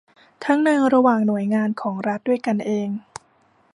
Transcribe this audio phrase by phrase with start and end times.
[0.45, 2.89] ทั้งในระหว่างหน่วยงานของรัฐด้วยกันเอง